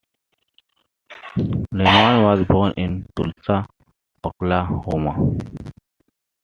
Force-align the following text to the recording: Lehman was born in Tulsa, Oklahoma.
Lehman 1.69 2.23
was 2.23 2.43
born 2.47 2.71
in 2.75 3.05
Tulsa, 3.15 3.67
Oklahoma. 4.25 5.35